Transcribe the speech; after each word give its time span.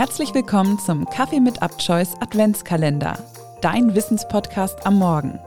Herzlich 0.00 0.32
willkommen 0.32 0.78
zum 0.78 1.04
Kaffee 1.04 1.40
mit 1.40 1.60
Abchoice 1.60 2.14
Adventskalender, 2.20 3.18
dein 3.60 3.94
Wissenspodcast 3.94 4.86
am 4.86 4.98
Morgen. 4.98 5.38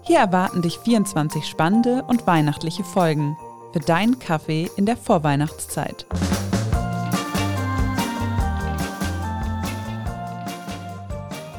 Hier 0.00 0.20
erwarten 0.20 0.62
dich 0.62 0.78
24 0.78 1.44
spannende 1.44 2.02
und 2.08 2.26
weihnachtliche 2.26 2.82
Folgen 2.82 3.36
für 3.74 3.80
deinen 3.80 4.18
Kaffee 4.18 4.70
in 4.78 4.86
der 4.86 4.96
Vorweihnachtszeit. 4.96 6.06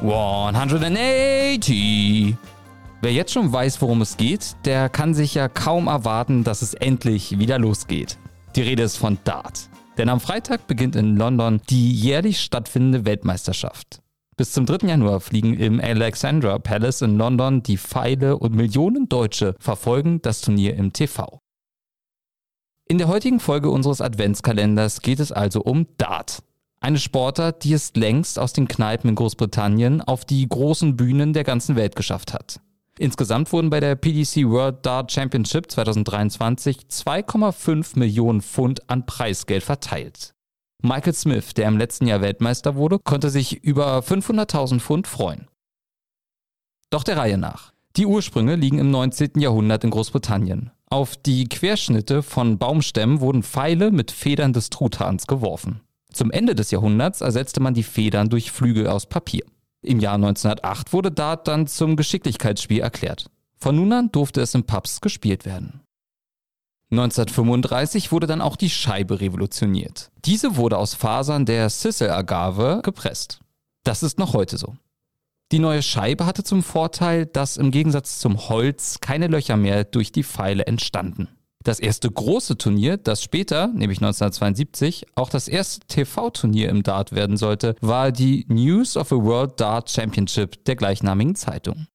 «180». 0.02 2.34
Wer 3.02 3.12
jetzt 3.12 3.32
schon 3.32 3.52
weiß, 3.52 3.80
worum 3.80 4.00
es 4.00 4.16
geht, 4.16 4.56
der 4.64 4.88
kann 4.88 5.14
sich 5.14 5.34
ja 5.34 5.48
kaum 5.48 5.86
erwarten, 5.86 6.42
dass 6.42 6.62
es 6.62 6.74
endlich 6.74 7.38
wieder 7.38 7.60
losgeht. 7.60 8.18
Die 8.56 8.62
Rede 8.62 8.82
ist 8.82 8.96
von 8.96 9.18
Dart. 9.22 9.68
Denn 9.98 10.08
am 10.08 10.20
Freitag 10.20 10.66
beginnt 10.66 10.96
in 10.96 11.16
London 11.16 11.60
die 11.68 11.92
jährlich 11.92 12.40
stattfindende 12.40 13.04
Weltmeisterschaft. 13.04 14.00
Bis 14.36 14.52
zum 14.52 14.64
3. 14.64 14.88
Januar 14.88 15.20
fliegen 15.20 15.54
im 15.54 15.78
Alexandra 15.78 16.58
Palace 16.58 17.02
in 17.02 17.18
London 17.18 17.62
die 17.62 17.76
Pfeile 17.76 18.38
und 18.38 18.54
Millionen 18.54 19.08
Deutsche 19.08 19.54
verfolgen 19.60 20.22
das 20.22 20.40
Turnier 20.40 20.74
im 20.76 20.94
TV. 20.94 21.38
In 22.88 22.96
der 22.98 23.08
heutigen 23.08 23.40
Folge 23.40 23.70
unseres 23.70 24.00
Adventskalenders 24.00 25.02
geht 25.02 25.20
es 25.20 25.32
also 25.32 25.62
um 25.62 25.86
Dart. 25.98 26.42
Eine 26.80 26.98
Sportart, 26.98 27.62
die 27.62 27.74
es 27.74 27.94
längst 27.94 28.38
aus 28.38 28.54
den 28.54 28.66
Kneipen 28.68 29.10
in 29.10 29.14
Großbritannien 29.14 30.00
auf 30.00 30.24
die 30.24 30.48
großen 30.48 30.96
Bühnen 30.96 31.32
der 31.32 31.44
ganzen 31.44 31.76
Welt 31.76 31.94
geschafft 31.94 32.32
hat. 32.32 32.60
Insgesamt 33.02 33.52
wurden 33.52 33.68
bei 33.68 33.80
der 33.80 33.96
PDC 33.96 34.48
World 34.48 34.86
Dart 34.86 35.10
Championship 35.10 35.68
2023 35.68 36.82
2,5 36.88 37.98
Millionen 37.98 38.40
Pfund 38.40 38.88
an 38.88 39.06
Preisgeld 39.06 39.64
verteilt. 39.64 40.34
Michael 40.84 41.12
Smith, 41.12 41.52
der 41.54 41.66
im 41.66 41.78
letzten 41.78 42.06
Jahr 42.06 42.20
Weltmeister 42.20 42.76
wurde, 42.76 43.00
konnte 43.00 43.28
sich 43.30 43.64
über 43.64 43.98
500.000 43.98 44.78
Pfund 44.78 45.08
freuen. 45.08 45.48
Doch 46.90 47.02
der 47.02 47.16
Reihe 47.16 47.38
nach. 47.38 47.72
Die 47.96 48.06
Ursprünge 48.06 48.54
liegen 48.54 48.78
im 48.78 48.92
19. 48.92 49.32
Jahrhundert 49.40 49.82
in 49.82 49.90
Großbritannien. 49.90 50.70
Auf 50.88 51.16
die 51.16 51.48
Querschnitte 51.48 52.22
von 52.22 52.56
Baumstämmen 52.56 53.18
wurden 53.18 53.42
Pfeile 53.42 53.90
mit 53.90 54.12
Federn 54.12 54.52
des 54.52 54.70
Truthahns 54.70 55.26
geworfen. 55.26 55.80
Zum 56.12 56.30
Ende 56.30 56.54
des 56.54 56.70
Jahrhunderts 56.70 57.20
ersetzte 57.20 57.58
man 57.58 57.74
die 57.74 57.82
Federn 57.82 58.28
durch 58.28 58.52
Flügel 58.52 58.86
aus 58.86 59.06
Papier. 59.06 59.42
Im 59.82 59.98
Jahr 59.98 60.14
1908 60.14 60.92
wurde 60.92 61.10
Dart 61.10 61.48
dann 61.48 61.66
zum 61.66 61.96
Geschicklichkeitsspiel 61.96 62.80
erklärt. 62.80 63.30
Von 63.56 63.76
nun 63.76 63.92
an 63.92 64.12
durfte 64.12 64.40
es 64.40 64.54
in 64.54 64.64
Pubs 64.64 65.00
gespielt 65.00 65.44
werden. 65.44 65.80
1935 66.92 68.12
wurde 68.12 68.26
dann 68.26 68.40
auch 68.40 68.56
die 68.56 68.70
Scheibe 68.70 69.20
revolutioniert. 69.20 70.10
Diese 70.24 70.56
wurde 70.56 70.78
aus 70.78 70.94
Fasern 70.94 71.46
der 71.46 71.70
Sissel-Agave 71.70 72.80
gepresst. 72.82 73.40
Das 73.82 74.02
ist 74.02 74.18
noch 74.18 74.34
heute 74.34 74.58
so. 74.58 74.76
Die 75.52 75.58
neue 75.58 75.82
Scheibe 75.82 76.26
hatte 76.26 76.44
zum 76.44 76.62
Vorteil, 76.62 77.26
dass 77.26 77.56
im 77.56 77.70
Gegensatz 77.70 78.18
zum 78.18 78.48
Holz 78.48 79.00
keine 79.00 79.26
Löcher 79.26 79.56
mehr 79.56 79.84
durch 79.84 80.12
die 80.12 80.22
Pfeile 80.22 80.66
entstanden. 80.66 81.28
Das 81.64 81.78
erste 81.78 82.10
große 82.10 82.58
Turnier, 82.58 82.96
das 82.96 83.22
später, 83.22 83.68
nämlich 83.68 83.98
1972, 83.98 85.06
auch 85.14 85.30
das 85.30 85.46
erste 85.46 85.86
TV-Turnier 85.86 86.68
im 86.68 86.82
Dart 86.82 87.12
werden 87.12 87.36
sollte, 87.36 87.76
war 87.80 88.10
die 88.10 88.46
News 88.48 88.96
of 88.96 89.12
a 89.12 89.16
World 89.16 89.60
Dart 89.60 89.88
Championship 89.90 90.64
der 90.64 90.76
gleichnamigen 90.76 91.36
Zeitung. 91.36 91.86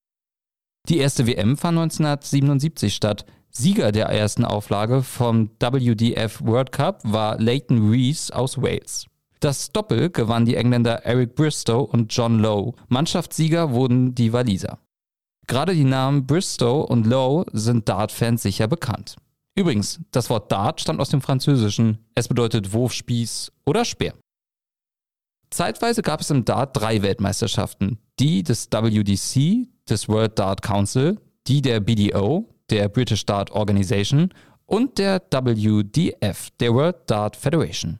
Die 0.88 0.99
erste 0.99 1.27
WM 1.27 1.57
fand 1.57 1.77
1977 1.77 2.95
statt. 2.95 3.25
Sieger 3.49 3.91
der 3.91 4.05
ersten 4.07 4.45
Auflage 4.45 5.03
vom 5.03 5.49
WDF 5.59 6.41
World 6.43 6.71
Cup 6.71 7.01
war 7.03 7.39
Leighton 7.39 7.89
Rees 7.89 8.31
aus 8.31 8.61
Wales. 8.61 9.07
Das 9.39 9.71
Doppel 9.71 10.09
gewannen 10.09 10.45
die 10.45 10.55
Engländer 10.55 11.05
Eric 11.05 11.35
Bristow 11.35 11.81
und 11.81 12.13
John 12.15 12.39
Lowe. 12.39 12.73
Mannschaftssieger 12.88 13.71
wurden 13.71 14.15
die 14.15 14.31
Waliser. 14.31 14.79
Gerade 15.47 15.73
die 15.73 15.83
Namen 15.83 16.25
Bristow 16.25 16.81
und 16.81 17.06
Lowe 17.06 17.45
sind 17.51 17.89
Dart-Fans 17.89 18.41
sicher 18.41 18.67
bekannt. 18.67 19.16
Übrigens, 19.57 20.00
das 20.12 20.29
Wort 20.29 20.51
Dart 20.51 20.79
stammt 20.81 21.00
aus 21.00 21.09
dem 21.09 21.22
Französischen. 21.22 21.97
Es 22.13 22.28
bedeutet 22.28 22.73
Wurfspieß 22.73 23.51
oder 23.66 23.85
Speer. 23.85 24.13
Zeitweise 25.50 26.03
gab 26.03 26.22
es 26.22 26.29
im 26.29 26.45
Dart 26.45 26.78
drei 26.78 27.01
Weltmeisterschaften. 27.01 27.97
Die 28.19 28.44
des 28.44 28.68
WDC, 28.69 29.68
des 29.90 30.07
World 30.07 30.38
Dart 30.38 30.62
Council, 30.62 31.19
die 31.47 31.63
der 31.63 31.79
BDO, 31.79 32.53
der 32.69 32.88
British 32.90 33.25
Dart 33.25 33.50
Organization 33.50 34.31
und 34.68 35.00
der 35.00 35.22
WDF, 35.31 36.51
der 36.59 36.74
World 36.75 36.97
Dart 37.07 37.35
Federation. 37.35 37.97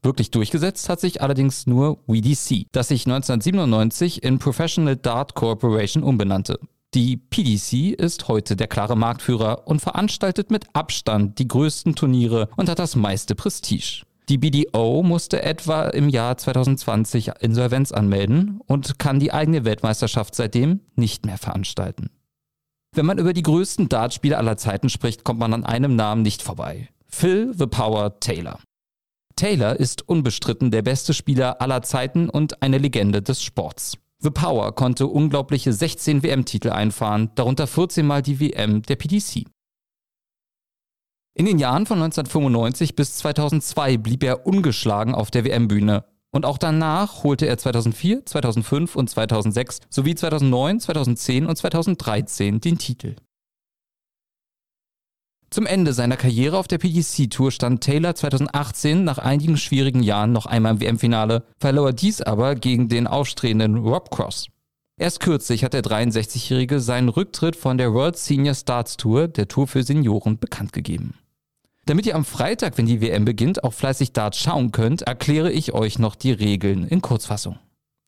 Wirklich 0.00 0.30
durchgesetzt 0.30 0.88
hat 0.88 1.00
sich 1.00 1.20
allerdings 1.20 1.66
nur 1.66 1.98
WDC, 2.06 2.68
das 2.72 2.88
sich 2.88 3.04
1997 3.06 4.22
in 4.22 4.38
Professional 4.38 4.96
Dart 4.96 5.34
Corporation 5.34 6.02
umbenannte. 6.02 6.58
Die 6.94 7.18
PDC 7.18 7.92
ist 8.00 8.28
heute 8.28 8.56
der 8.56 8.66
klare 8.66 8.96
Marktführer 8.96 9.68
und 9.68 9.80
veranstaltet 9.80 10.50
mit 10.50 10.64
Abstand 10.72 11.38
die 11.38 11.46
größten 11.46 11.94
Turniere 11.94 12.48
und 12.56 12.70
hat 12.70 12.78
das 12.78 12.96
meiste 12.96 13.34
Prestige. 13.34 14.04
Die 14.30 14.38
BDO 14.38 15.02
musste 15.02 15.42
etwa 15.42 15.84
im 15.88 16.08
Jahr 16.08 16.38
2020 16.38 17.32
Insolvenz 17.40 17.92
anmelden 17.92 18.60
und 18.66 18.98
kann 18.98 19.20
die 19.20 19.32
eigene 19.32 19.66
Weltmeisterschaft 19.66 20.34
seitdem 20.34 20.80
nicht 20.96 21.26
mehr 21.26 21.38
veranstalten. 21.38 22.10
Wenn 22.94 23.06
man 23.06 23.18
über 23.18 23.34
die 23.34 23.42
größten 23.42 23.90
Dartspiele 23.90 24.38
aller 24.38 24.56
Zeiten 24.56 24.88
spricht, 24.88 25.24
kommt 25.24 25.40
man 25.40 25.52
an 25.52 25.64
einem 25.64 25.94
Namen 25.94 26.22
nicht 26.22 26.42
vorbei. 26.42 26.88
Phil 27.06 27.52
The 27.56 27.66
Power 27.66 28.18
Taylor. 28.20 28.60
Taylor 29.36 29.78
ist 29.78 30.08
unbestritten 30.08 30.70
der 30.70 30.82
beste 30.82 31.14
Spieler 31.14 31.60
aller 31.60 31.82
Zeiten 31.82 32.28
und 32.30 32.62
eine 32.62 32.78
Legende 32.78 33.22
des 33.22 33.42
Sports. 33.42 33.98
The 34.20 34.30
Power 34.30 34.74
konnte 34.74 35.06
unglaubliche 35.06 35.72
16 35.72 36.24
WM-Titel 36.24 36.70
einfahren, 36.70 37.30
darunter 37.36 37.68
14 37.68 38.04
Mal 38.04 38.22
die 38.22 38.40
WM 38.40 38.82
der 38.82 38.96
PDC. 38.96 39.44
In 41.34 41.46
den 41.46 41.60
Jahren 41.60 41.86
von 41.86 42.02
1995 42.02 42.96
bis 42.96 43.14
2002 43.18 43.96
blieb 43.98 44.24
er 44.24 44.44
ungeschlagen 44.44 45.14
auf 45.14 45.30
der 45.30 45.44
WM-Bühne. 45.44 46.04
Und 46.30 46.44
auch 46.44 46.58
danach 46.58 47.22
holte 47.22 47.46
er 47.46 47.58
2004, 47.58 48.26
2005 48.26 48.96
und 48.96 49.08
2006 49.08 49.78
sowie 49.88 50.16
2009, 50.16 50.80
2010 50.80 51.46
und 51.46 51.56
2013 51.56 52.60
den 52.60 52.76
Titel. 52.76 53.14
Zum 55.50 55.64
Ende 55.64 55.94
seiner 55.94 56.18
Karriere 56.18 56.58
auf 56.58 56.68
der 56.68 56.76
PDC-Tour 56.76 57.50
stand 57.50 57.82
Taylor 57.82 58.14
2018 58.14 59.02
nach 59.02 59.16
einigen 59.16 59.56
schwierigen 59.56 60.02
Jahren 60.02 60.30
noch 60.30 60.44
einmal 60.44 60.74
im 60.74 60.80
WM-Finale, 60.80 61.42
verlor 61.58 61.94
dies 61.94 62.20
aber 62.20 62.54
gegen 62.54 62.88
den 62.88 63.06
aufstrebenden 63.06 63.76
Rob 63.76 64.10
Cross. 64.10 64.48
Erst 65.00 65.20
kürzlich 65.20 65.64
hat 65.64 65.72
der 65.72 65.82
63-Jährige 65.82 66.80
seinen 66.80 67.08
Rücktritt 67.08 67.56
von 67.56 67.78
der 67.78 67.94
World 67.94 68.18
Senior 68.18 68.54
Starts 68.54 68.98
Tour, 68.98 69.28
der 69.28 69.48
Tour 69.48 69.66
für 69.66 69.82
Senioren, 69.82 70.38
bekannt 70.38 70.74
gegeben. 70.74 71.14
Damit 71.86 72.04
ihr 72.04 72.16
am 72.16 72.26
Freitag, 72.26 72.76
wenn 72.76 72.84
die 72.84 73.00
WM 73.00 73.24
beginnt, 73.24 73.64
auch 73.64 73.72
fleißig 73.72 74.12
Dart 74.12 74.36
schauen 74.36 74.72
könnt, 74.72 75.02
erkläre 75.02 75.50
ich 75.50 75.72
euch 75.72 75.98
noch 75.98 76.16
die 76.16 76.32
Regeln 76.32 76.86
in 76.86 77.00
Kurzfassung. 77.00 77.58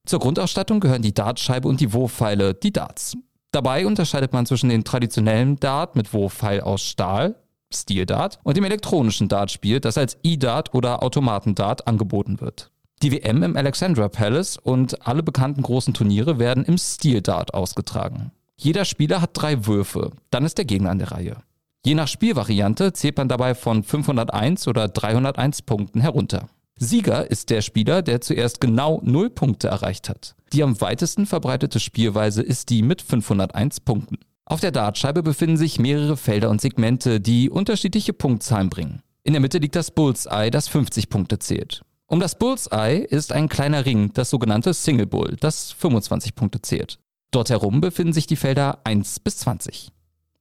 Zur 0.04 0.18
Grundausstattung 0.18 0.80
gehören 0.80 1.00
die 1.00 1.14
Dartscheibe 1.14 1.68
und 1.68 1.80
die 1.80 1.94
Wurfpfeile, 1.94 2.52
die 2.52 2.72
Darts. 2.72 3.16
Dabei 3.52 3.86
unterscheidet 3.86 4.32
man 4.32 4.46
zwischen 4.46 4.68
dem 4.68 4.84
traditionellen 4.84 5.58
Dart 5.58 5.96
mit 5.96 6.12
Wurfpfeil 6.12 6.60
aus 6.60 6.82
Stahl, 6.82 7.34
Steel 7.72 8.06
Dart, 8.06 8.38
und 8.44 8.56
dem 8.56 8.64
elektronischen 8.64 9.28
Dartspiel, 9.28 9.80
das 9.80 9.98
als 9.98 10.18
E-Dart 10.22 10.72
oder 10.74 11.02
Automatendart 11.02 11.86
angeboten 11.86 12.40
wird. 12.40 12.70
Die 13.02 13.12
WM 13.12 13.42
im 13.42 13.56
Alexandra 13.56 14.08
Palace 14.08 14.56
und 14.56 15.06
alle 15.06 15.22
bekannten 15.22 15.62
großen 15.62 15.94
Turniere 15.94 16.38
werden 16.38 16.64
im 16.64 16.78
Steel 16.78 17.22
Dart 17.22 17.54
ausgetragen. 17.54 18.30
Jeder 18.56 18.84
Spieler 18.84 19.22
hat 19.22 19.30
drei 19.32 19.66
Würfe, 19.66 20.10
dann 20.30 20.44
ist 20.44 20.58
der 20.58 20.66
Gegner 20.66 20.90
an 20.90 20.98
der 20.98 21.12
Reihe. 21.12 21.36
Je 21.84 21.94
nach 21.94 22.08
Spielvariante 22.08 22.92
zählt 22.92 23.16
man 23.16 23.28
dabei 23.28 23.54
von 23.54 23.82
501 23.82 24.68
oder 24.68 24.86
301 24.86 25.62
Punkten 25.62 26.02
herunter. 26.02 26.48
Sieger 26.82 27.30
ist 27.30 27.50
der 27.50 27.60
Spieler, 27.60 28.00
der 28.00 28.22
zuerst 28.22 28.58
genau 28.58 29.02
0 29.04 29.28
Punkte 29.28 29.68
erreicht 29.68 30.08
hat. 30.08 30.34
Die 30.54 30.62
am 30.62 30.80
weitesten 30.80 31.26
verbreitete 31.26 31.78
Spielweise 31.78 32.40
ist 32.40 32.70
die 32.70 32.80
mit 32.80 33.02
501 33.02 33.80
Punkten. 33.80 34.16
Auf 34.46 34.60
der 34.60 34.72
Dartscheibe 34.72 35.22
befinden 35.22 35.58
sich 35.58 35.78
mehrere 35.78 36.16
Felder 36.16 36.48
und 36.48 36.62
Segmente, 36.62 37.20
die 37.20 37.50
unterschiedliche 37.50 38.14
Punktzahlen 38.14 38.70
bringen. 38.70 39.02
In 39.24 39.34
der 39.34 39.42
Mitte 39.42 39.58
liegt 39.58 39.76
das 39.76 39.90
Bullseye, 39.90 40.50
das 40.50 40.68
50 40.68 41.10
Punkte 41.10 41.38
zählt. 41.38 41.82
Um 42.06 42.18
das 42.18 42.38
Bullseye 42.38 43.04
ist 43.04 43.30
ein 43.30 43.50
kleiner 43.50 43.84
Ring, 43.84 44.14
das 44.14 44.30
sogenannte 44.30 44.72
Single 44.72 45.06
Bull, 45.06 45.36
das 45.38 45.72
25 45.72 46.34
Punkte 46.34 46.62
zählt. 46.62 46.98
Dort 47.30 47.50
herum 47.50 47.82
befinden 47.82 48.14
sich 48.14 48.26
die 48.26 48.36
Felder 48.36 48.78
1 48.84 49.20
bis 49.20 49.36
20. 49.36 49.92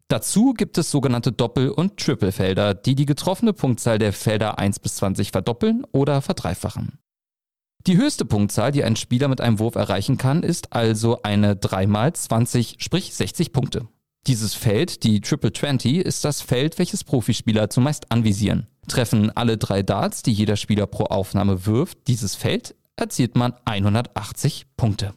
Dazu 0.10 0.54
gibt 0.54 0.80
es 0.80 0.90
sogenannte 0.90 1.32
Doppel- 1.32 1.70
und 1.70 1.98
Triple-Felder, 1.98 2.74
die 2.74 2.96
die 2.96 3.06
getroffene 3.06 3.54
Punktzahl 3.54 4.00
der 4.00 4.12
Felder 4.12 4.58
1 4.58 4.80
bis 4.80 4.96
20 4.96 5.30
verdoppeln 5.30 5.86
oder 5.92 6.24
verdreifachen. 6.24 6.98
Die 7.86 7.96
höchste 7.96 8.26
Punktzahl, 8.26 8.72
die 8.72 8.84
ein 8.84 8.96
Spieler 8.96 9.28
mit 9.28 9.40
einem 9.40 9.60
Wurf 9.60 9.76
erreichen 9.76 10.18
kann, 10.18 10.42
ist 10.42 10.74
also 10.74 11.22
eine 11.22 11.54
3x20, 11.54 12.82
sprich 12.82 13.14
60 13.14 13.54
Punkte. 13.54 13.88
Dieses 14.26 14.56
Feld, 14.56 15.04
die 15.04 15.22
Triple 15.22 15.54
20, 15.54 15.98
ist 15.98 16.26
das 16.26 16.42
Feld, 16.42 16.80
welches 16.80 17.04
Profispieler 17.04 17.70
zumeist 17.70 18.12
anvisieren. 18.12 18.66
Treffen 18.88 19.30
alle 19.38 19.60
drei 19.60 19.84
Darts, 19.84 20.24
die 20.24 20.34
jeder 20.34 20.56
Spieler 20.56 20.88
pro 20.88 21.04
Aufnahme 21.04 21.68
wirft, 21.68 22.08
dieses 22.08 22.34
Feld, 22.34 22.76
erzielt 22.96 23.36
man 23.36 23.54
180 23.64 24.66
Punkte. 24.76 25.14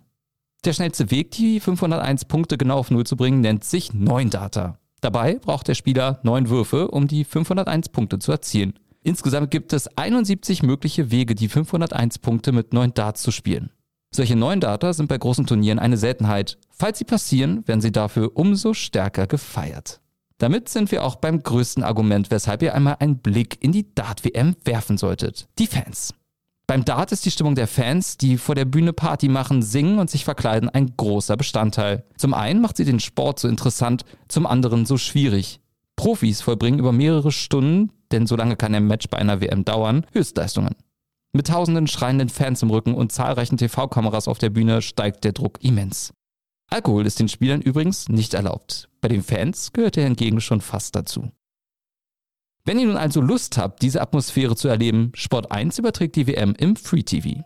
Der 0.67 0.75
schnellste 0.75 1.11
Weg, 1.11 1.31
die 1.31 1.61
501 1.61 2.27
Punkte 2.27 2.59
genau 2.59 2.77
auf 2.77 2.91
Null 2.91 3.05
zu 3.05 3.17
bringen, 3.17 3.41
nennt 3.41 3.65
sich 3.65 3.95
9 3.95 4.29
Data. 4.29 4.79
Dabei 5.03 5.35
braucht 5.35 5.67
der 5.67 5.75
Spieler 5.75 6.21
9 6.23 6.49
Würfe, 6.49 6.89
um 6.89 7.09
die 7.09 7.25
501 7.25 7.89
Punkte 7.89 8.21
zu 8.21 8.31
erzielen. 8.31 8.75
Insgesamt 9.03 9.51
gibt 9.51 9.73
es 9.73 9.89
71 9.99 10.63
mögliche 10.63 11.11
Wege, 11.11 11.35
die 11.35 11.49
501 11.49 12.21
Punkte 12.21 12.53
mit 12.53 12.73
9 12.73 12.95
Darts 12.95 13.23
zu 13.23 13.33
spielen. 13.33 13.73
Solche 14.15 14.37
neuen 14.37 14.61
Data 14.61 14.93
sind 14.93 15.09
bei 15.09 15.19
großen 15.19 15.45
Turnieren 15.45 15.81
eine 15.81 15.97
Seltenheit. 15.97 16.57
Falls 16.71 16.99
sie 16.99 17.05
passieren, 17.05 17.67
werden 17.67 17.81
sie 17.81 17.91
dafür 17.91 18.31
umso 18.35 18.75
stärker 18.75 19.27
gefeiert. 19.27 20.01
Damit 20.39 20.69
sind 20.69 20.93
wir 20.93 21.03
auch 21.03 21.17
beim 21.17 21.43
größten 21.43 21.83
Argument, 21.83 22.31
weshalb 22.31 22.63
ihr 22.63 22.75
einmal 22.75 22.97
einen 23.01 23.19
Blick 23.19 23.59
in 23.61 23.73
die 23.73 23.93
Dart-WM 23.95 24.55
werfen 24.65 24.99
solltet. 24.99 25.49
Die 25.59 25.67
Fans. 25.67 26.15
Beim 26.73 26.87
Dart 26.87 27.13
ist 27.13 27.27
die 27.27 27.31
Stimmung 27.31 27.55
der 27.55 27.67
Fans, 27.67 28.17
die 28.17 28.39
vor 28.39 28.55
der 28.55 28.65
Bühne 28.65 28.95
Party 28.95 29.29
machen, 29.29 29.61
singen 29.61 29.99
und 29.99 30.09
sich 30.09 30.25
verkleiden, 30.25 30.71
ein 30.71 30.97
großer 30.97 31.37
Bestandteil. 31.37 32.07
Zum 32.17 32.33
einen 32.33 32.63
macht 32.63 32.79
sie 32.79 32.87
den 32.87 32.99
Sport 32.99 33.41
so 33.41 33.47
interessant, 33.47 34.07
zum 34.27 34.47
anderen 34.47 34.87
so 34.87 34.97
schwierig. 34.97 35.61
Profis 35.97 36.41
vollbringen 36.41 36.79
über 36.79 36.91
mehrere 36.91 37.31
Stunden, 37.31 37.93
denn 38.11 38.27
so 38.27 38.37
lange 38.37 38.57
kann 38.57 38.75
ein 38.75 38.87
Match 38.87 39.07
bei 39.11 39.19
einer 39.19 39.43
WM 39.43 39.67
dauern, 39.67 40.07
Höchstleistungen. 40.15 40.75
Mit 41.35 41.49
tausenden 41.49 41.89
schreienden 41.89 42.31
Fans 42.31 42.63
im 42.63 42.71
Rücken 42.71 42.95
und 42.95 43.13
zahlreichen 43.13 43.59
TV-Kameras 43.59 44.27
auf 44.27 44.39
der 44.39 44.49
Bühne 44.49 44.81
steigt 44.81 45.25
der 45.25 45.33
Druck 45.33 45.63
immens. 45.63 46.15
Alkohol 46.71 47.05
ist 47.05 47.21
den 47.21 47.29
Spielern 47.29 47.61
übrigens 47.61 48.09
nicht 48.09 48.33
erlaubt. 48.33 48.89
Bei 49.03 49.09
den 49.09 49.23
Fans 49.23 49.75
gehört 49.75 49.99
er 49.99 50.05
hingegen 50.05 50.41
schon 50.41 50.63
fast 50.63 50.97
dazu. 50.97 51.33
Wenn 52.65 52.79
ihr 52.79 52.87
nun 52.87 52.97
also 52.97 53.21
Lust 53.21 53.59
habt, 53.59 53.83
diese 53.83 54.01
Atmosphäre 54.01 54.55
zu 54.55 54.69
erleben, 54.69 55.11
Sport 55.15 55.51
1 55.51 55.79
überträgt 55.79 56.15
die 56.15 56.29
WM 56.29 56.55
im 56.57 56.77
Free 56.77 57.03
TV. 57.03 57.43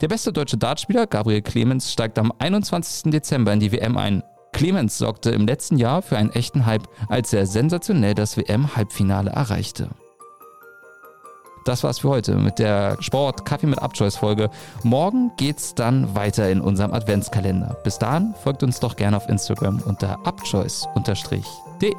Der 0.00 0.08
beste 0.08 0.32
deutsche 0.32 0.58
Dartspieler 0.58 1.06
Gabriel 1.06 1.42
Clemens 1.42 1.92
steigt 1.92 2.18
am 2.18 2.32
21. 2.36 3.12
Dezember 3.12 3.52
in 3.52 3.60
die 3.60 3.70
WM 3.70 3.96
ein. 3.96 4.24
Clemens 4.52 4.98
sorgte 4.98 5.30
im 5.30 5.46
letzten 5.46 5.78
Jahr 5.78 6.02
für 6.02 6.16
einen 6.16 6.30
echten 6.30 6.66
Hype, 6.66 6.88
als 7.08 7.32
er 7.32 7.46
sensationell 7.46 8.14
das 8.14 8.36
WM-Halbfinale 8.36 9.30
erreichte. 9.30 9.90
Das 11.64 11.84
war's 11.84 12.00
für 12.00 12.08
heute 12.08 12.34
mit 12.36 12.58
der 12.58 12.96
Sport 13.00 13.44
Kaffee 13.44 13.66
mit 13.66 13.80
Abchoice 13.80 14.16
Folge. 14.16 14.50
Morgen 14.82 15.30
geht's 15.36 15.74
dann 15.74 16.14
weiter 16.16 16.50
in 16.50 16.60
unserem 16.60 16.92
Adventskalender. 16.92 17.76
Bis 17.84 17.98
dahin 17.98 18.34
folgt 18.42 18.62
uns 18.64 18.80
doch 18.80 18.96
gerne 18.96 19.16
auf 19.16 19.28
Instagram 19.28 19.80
unter 19.86 20.26
abchoice.de. 20.26 21.94